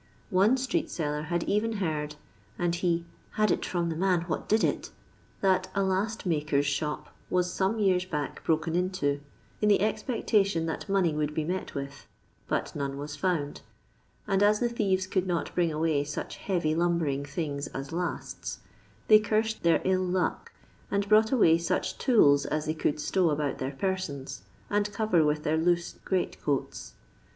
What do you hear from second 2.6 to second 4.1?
he" had it from the